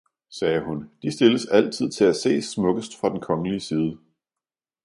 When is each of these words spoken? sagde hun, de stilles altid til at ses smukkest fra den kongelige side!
sagde 0.29 0.61
hun, 0.65 0.89
de 1.01 1.11
stilles 1.11 1.45
altid 1.45 1.91
til 1.91 2.03
at 2.05 2.15
ses 2.15 2.45
smukkest 2.45 2.99
fra 2.99 3.09
den 3.09 3.19
kongelige 3.19 3.59
side! 3.59 3.97